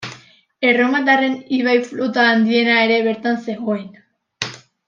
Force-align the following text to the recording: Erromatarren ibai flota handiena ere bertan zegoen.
Erromatarren 0.69 1.35
ibai 1.59 1.75
flota 1.91 2.25
handiena 2.31 2.81
ere 2.89 2.99
bertan 3.11 3.41
zegoen. 3.51 3.89